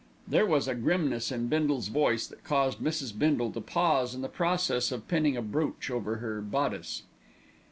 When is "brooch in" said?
5.43-6.01